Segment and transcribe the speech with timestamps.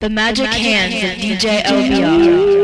[0.00, 2.57] The Magic Hands of DJ LBR.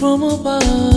[0.00, 0.89] From above.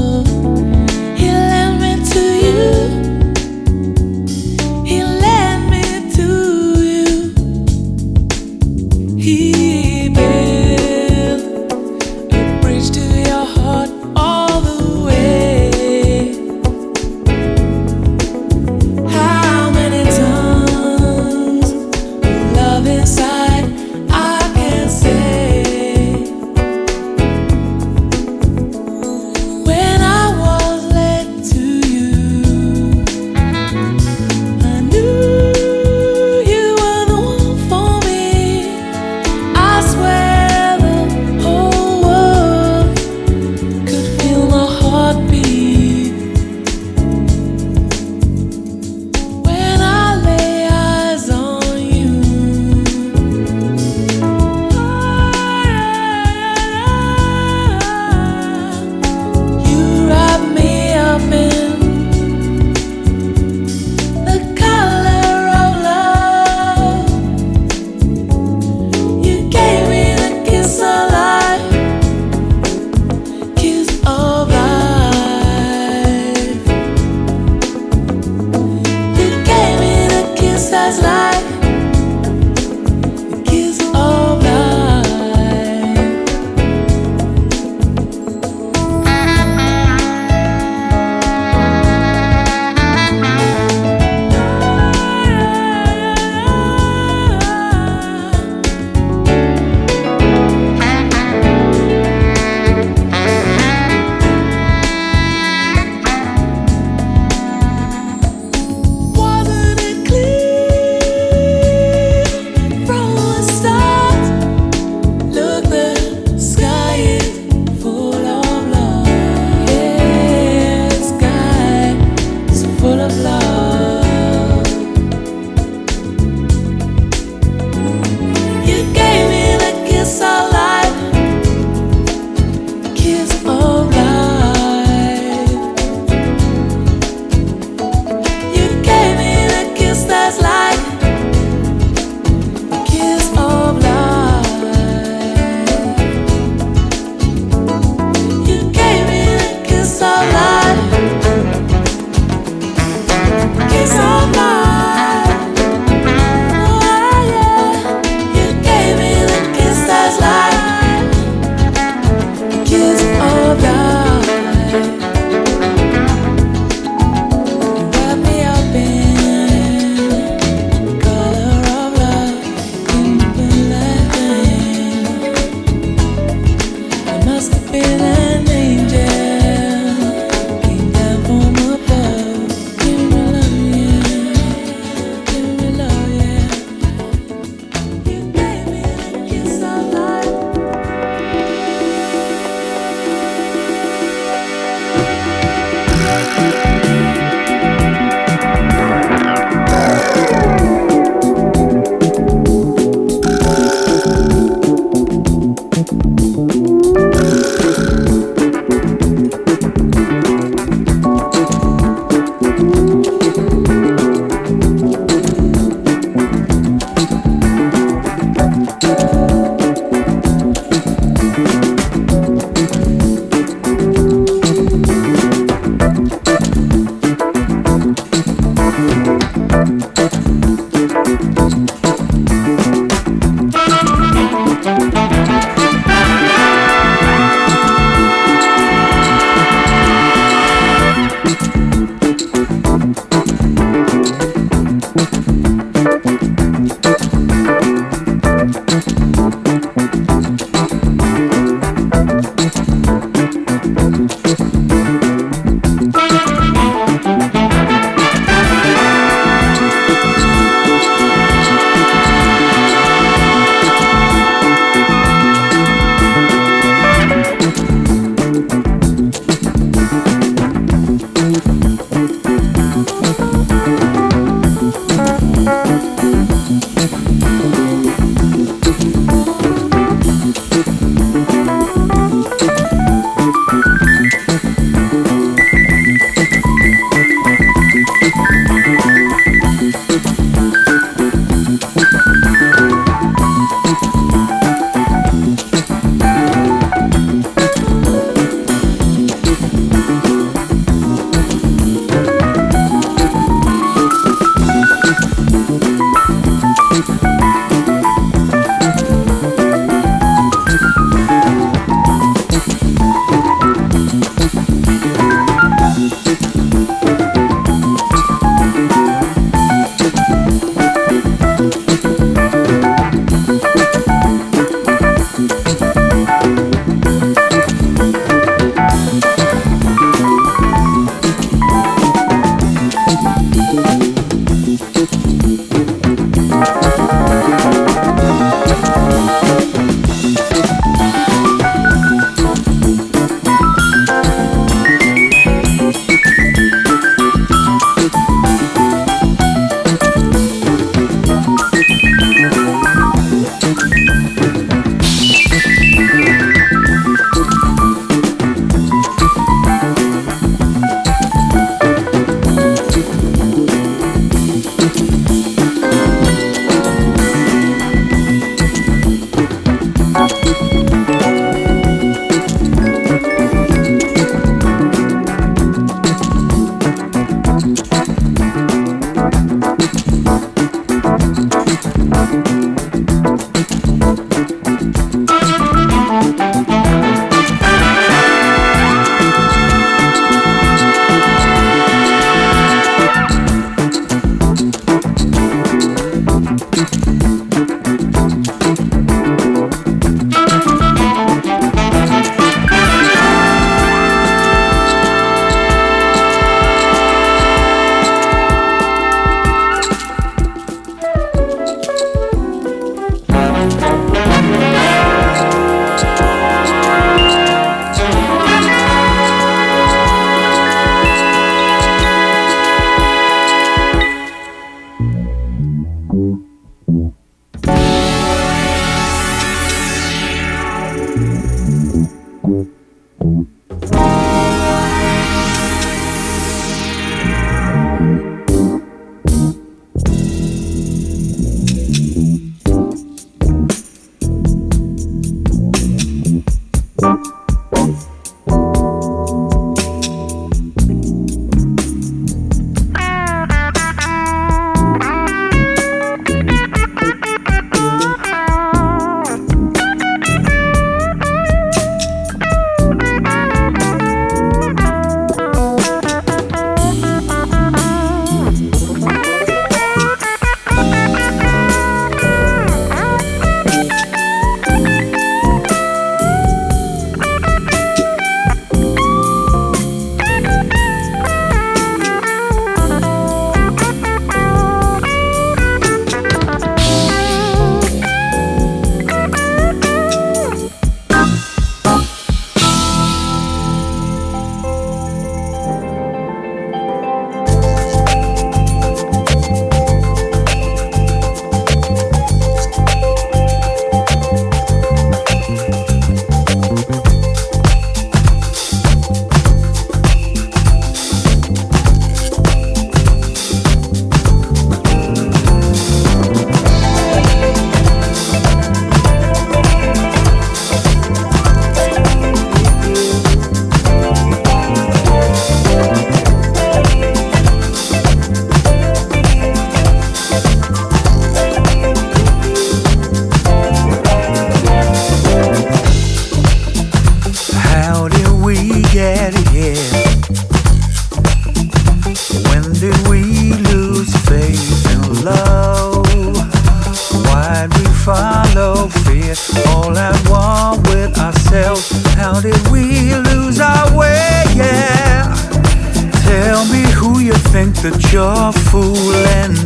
[557.64, 559.38] that you're fooling.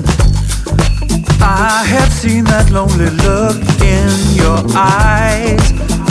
[1.39, 5.61] I have seen that lonely look in your eyes.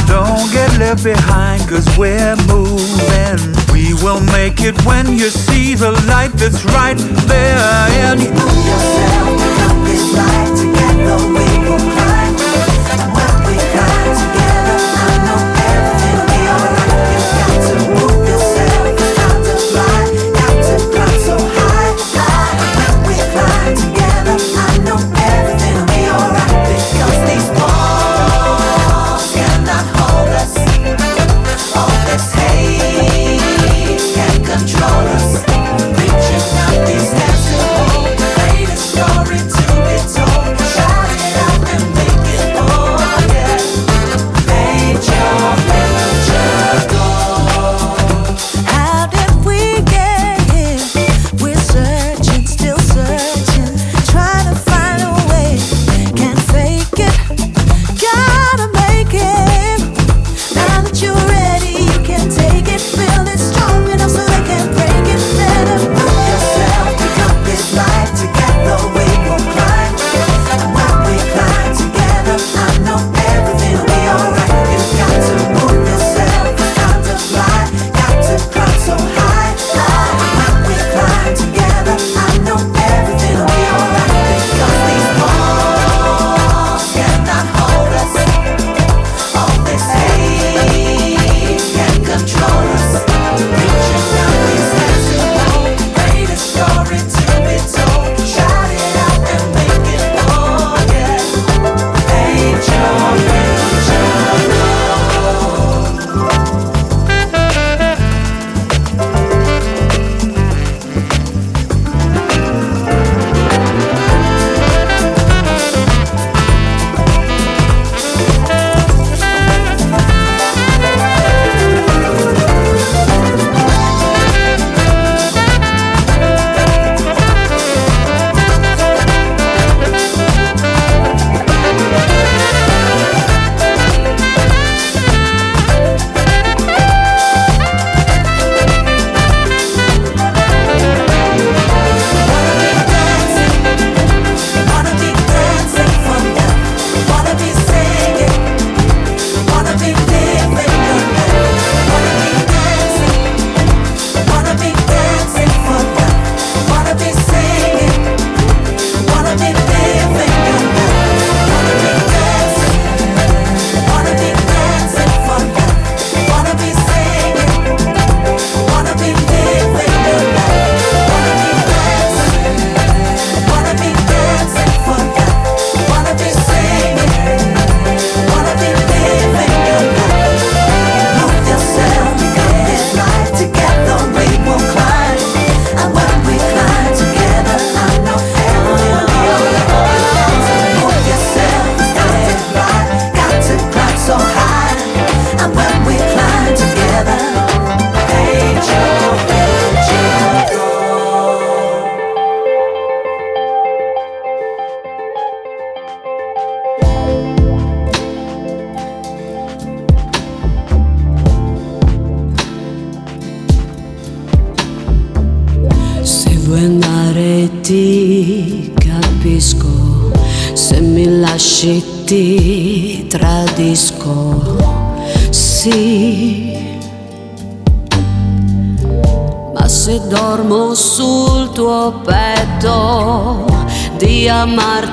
[0.07, 3.43] Don't get left behind, cause we're moving.
[3.75, 7.59] We will make it when you see the light that's right there.
[8.07, 9.35] And you yourself,
[9.83, 11.56] the right together.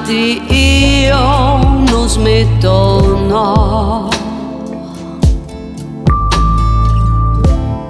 [0.04, 1.16] amarti io
[1.88, 4.10] non smetto, no.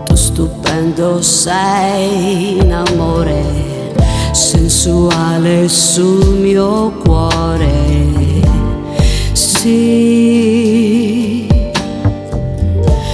[0.05, 3.93] Tu stupendo sei in amore,
[4.31, 8.21] sensuale sul mio cuore.
[9.33, 9.81] Sì.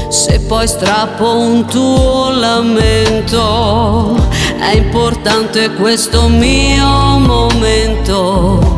[0.09, 4.15] Se poi strappo un tuo lamento,
[4.59, 8.68] è importante questo mio momento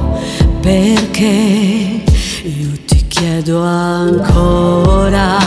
[0.62, 2.04] perché
[2.44, 5.40] io ti chiedo ancora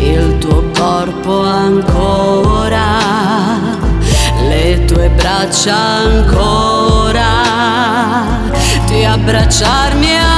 [0.00, 2.98] il tuo corpo ancora,
[4.48, 7.24] le tue braccia ancora,
[8.86, 10.35] di abbracciarmi ancora.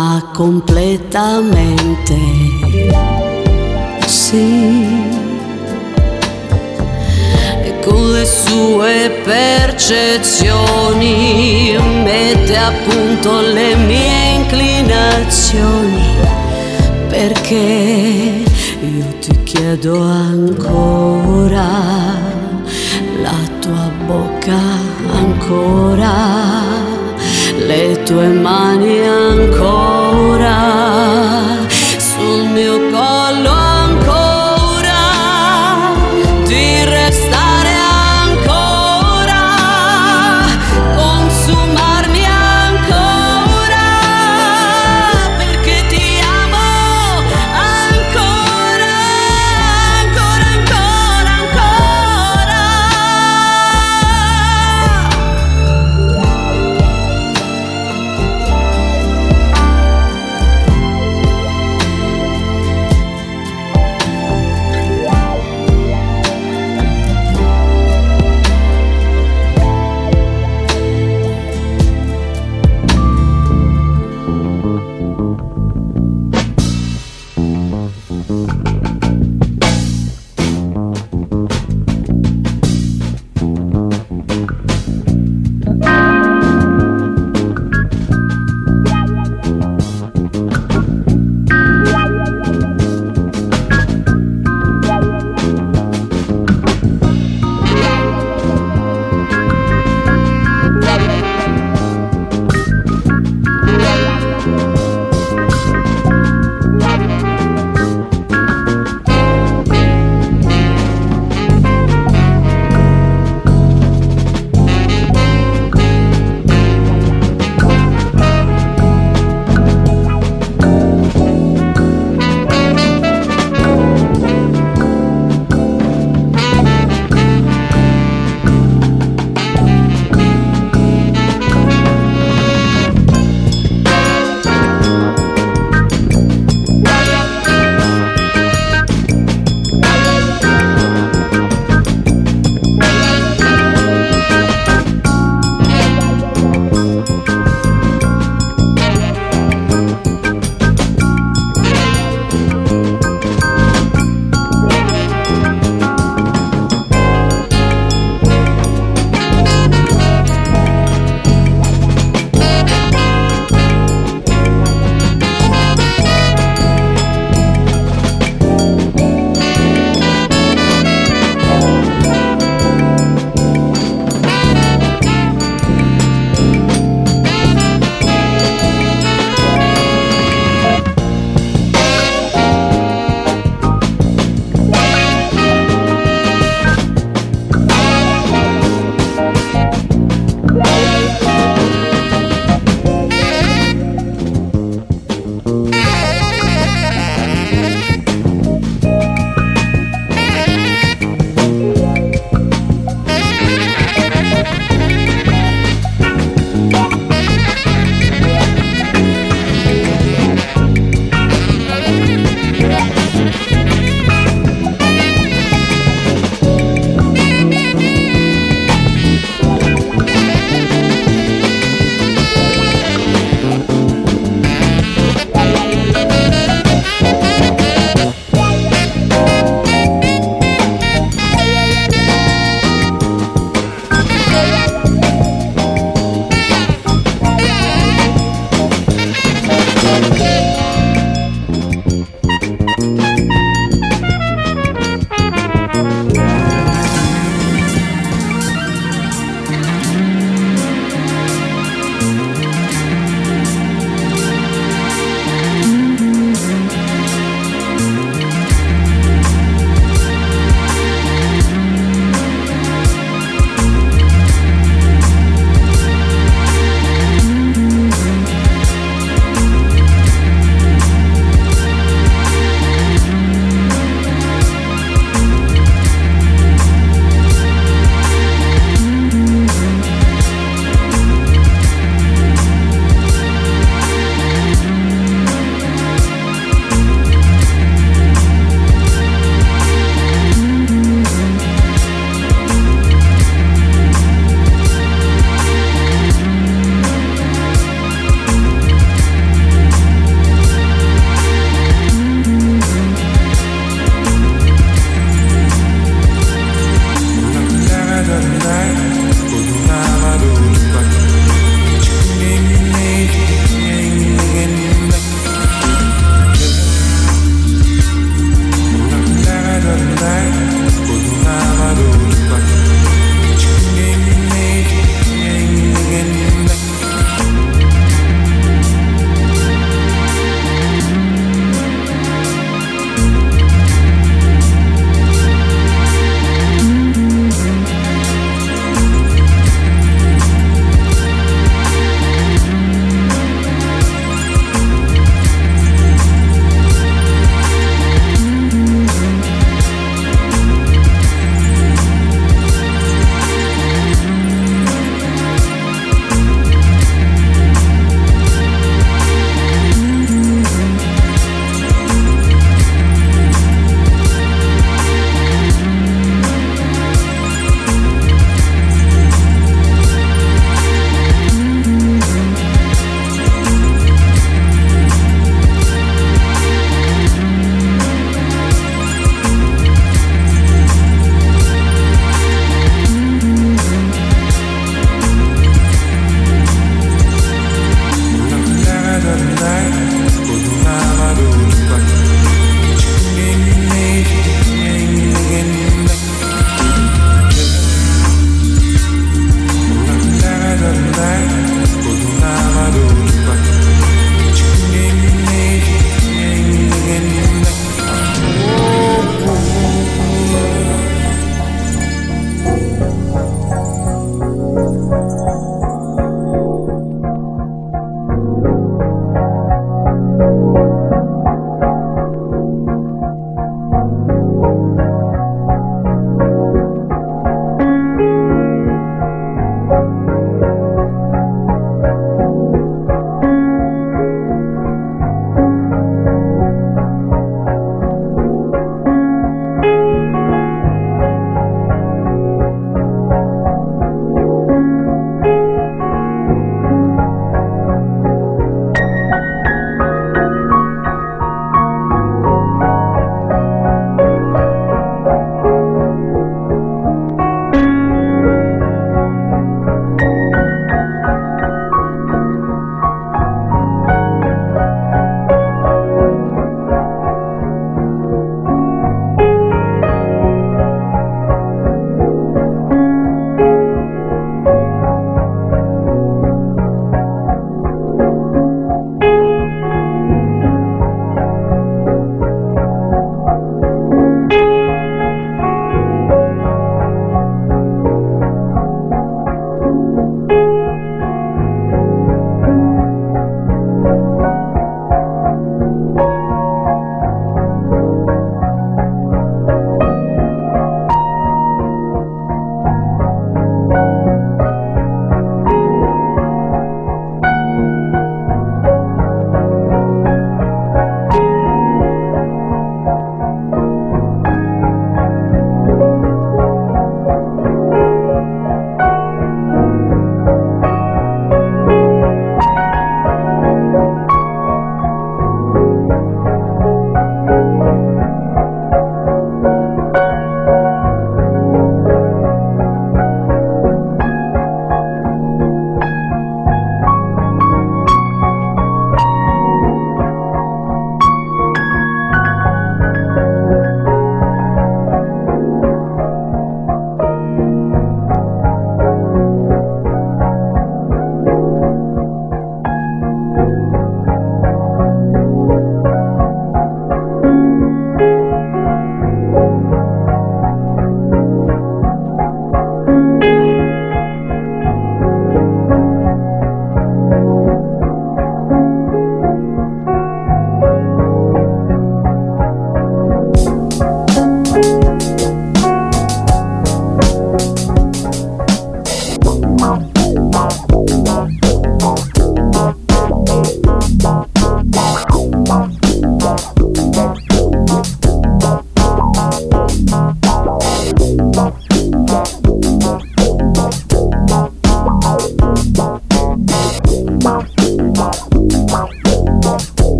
[0.00, 2.16] Ama completamente.
[4.06, 4.88] Sì.
[7.62, 10.56] E con le sue percezioni
[12.02, 16.16] mette a punto le mie inclinazioni
[17.08, 18.44] perché
[18.80, 21.68] io ti chiedo ancora
[23.22, 24.60] la tua bocca
[25.12, 26.79] ancora
[27.66, 30.58] le tue mani ancora
[31.98, 33.59] sul mio collo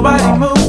[0.00, 0.59] Nobody move.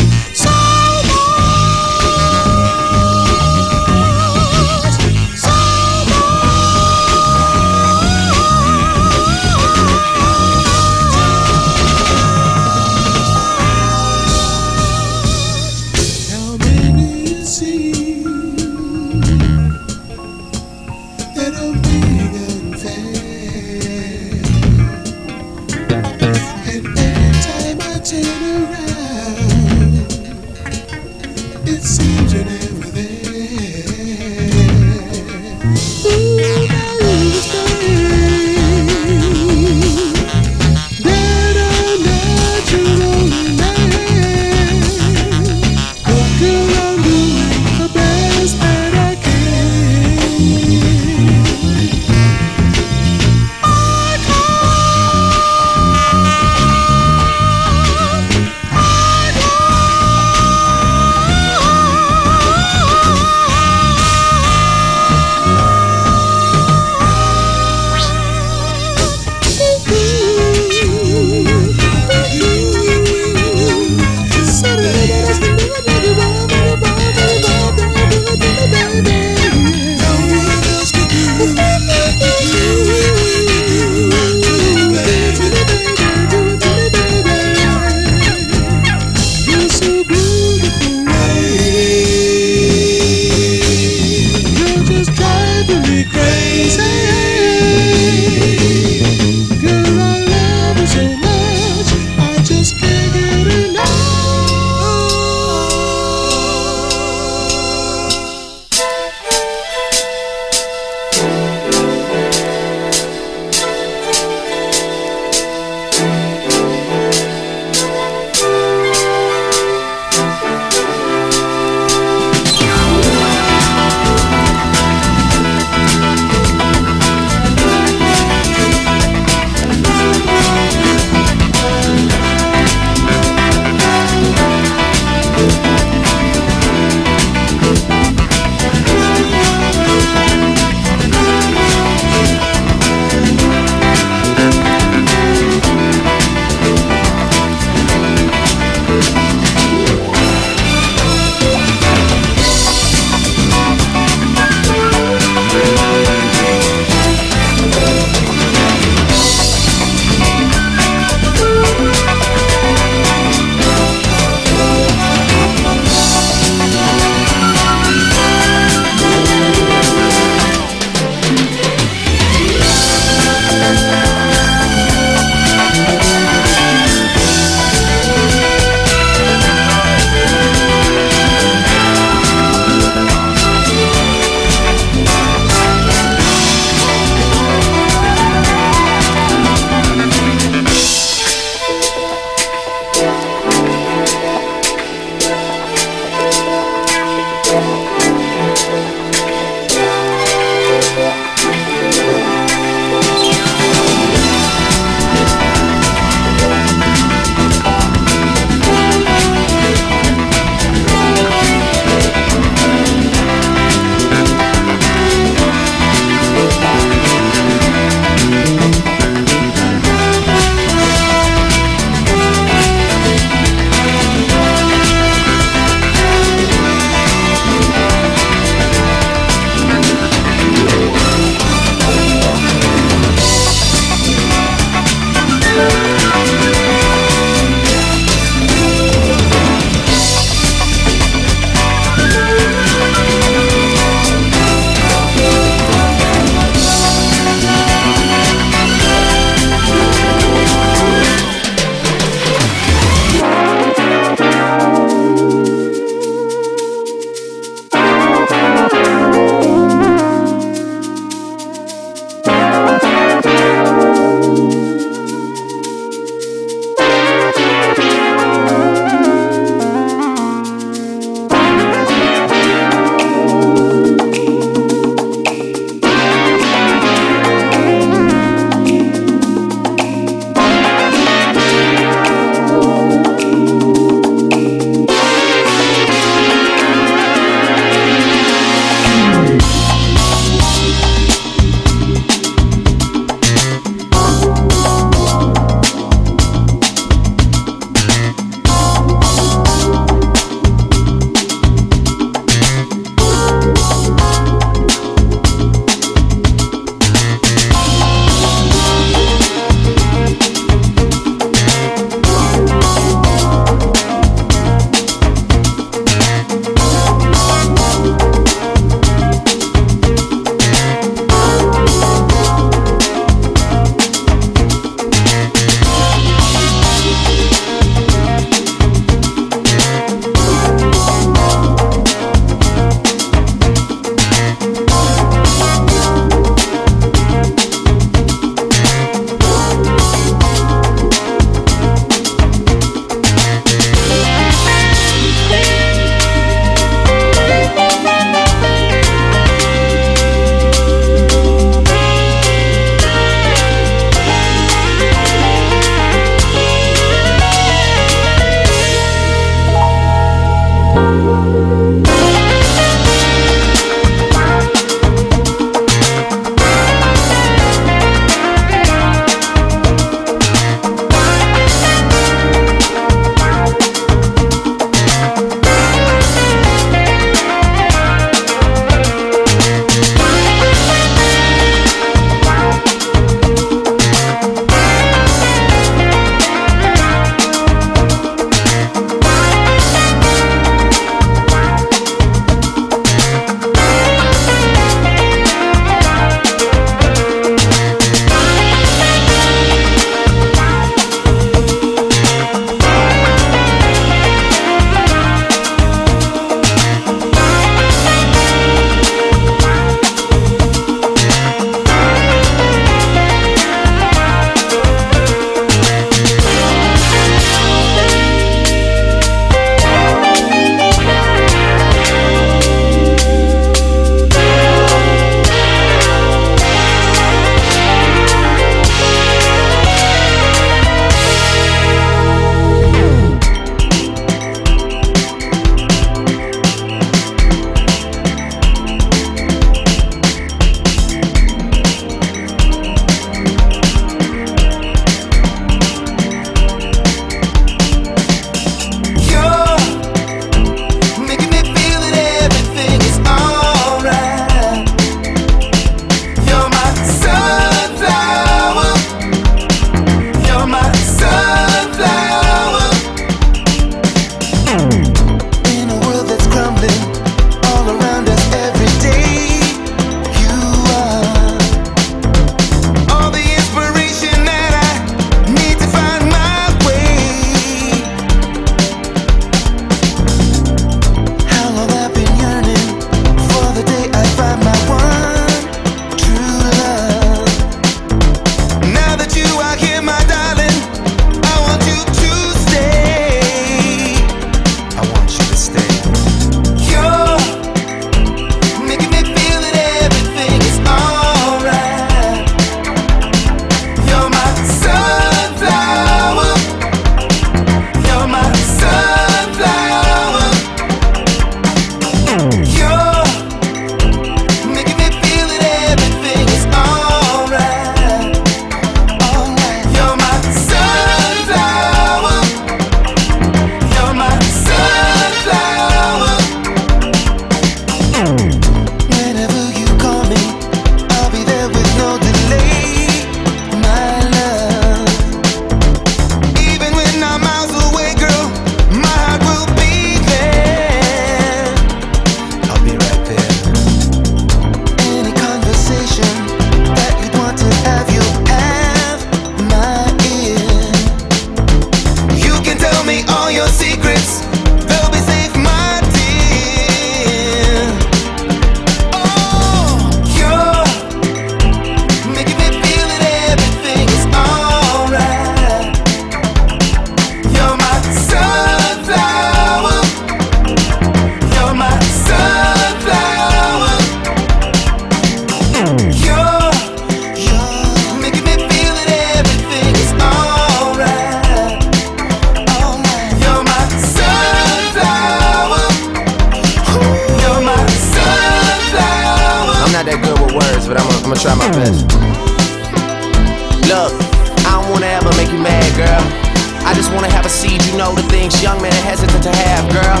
[599.12, 600.00] Men to have, girl.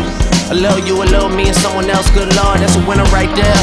[0.50, 3.28] A little you, a little me, and someone else, good lord, that's a winner right
[3.36, 3.62] there.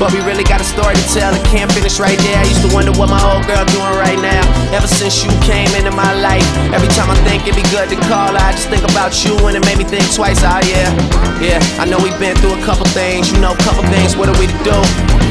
[0.00, 2.38] But we really got a story to tell, it can't finish right there.
[2.40, 4.40] I used to wonder what my old girl doing right now.
[4.72, 6.40] Ever since you came into my life,
[6.72, 9.36] every time I think it'd be good to call her, I just think about you
[9.44, 10.40] and it made me think twice.
[10.40, 10.88] Oh yeah,
[11.36, 11.60] yeah.
[11.76, 14.16] I know we've been through a couple things, you know, couple things.
[14.16, 14.72] What are we to do?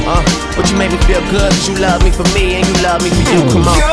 [0.05, 0.21] Uh,
[0.53, 3.01] but you made me feel good 'cause you love me for me and you love
[3.01, 3.41] me for you.
[3.49, 3.73] Come on.
[3.73, 3.89] You're